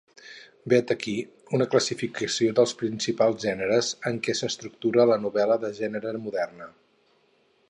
[0.71, 1.13] Vet aquí
[1.57, 6.75] una classificació dels principals gèneres en què s'estructura la novel·la de gènere moderna.